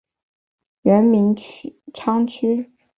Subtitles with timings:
[0.81, 1.35] 原名
[1.93, 2.67] 昌枢。